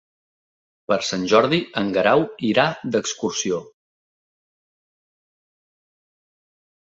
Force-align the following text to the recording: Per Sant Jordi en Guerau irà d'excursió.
Per 0.91 0.95
Sant 1.07 1.25
Jordi 1.33 1.57
en 1.81 1.91
Guerau 1.97 2.23
irà 2.47 2.63
d'excursió. 2.95 3.59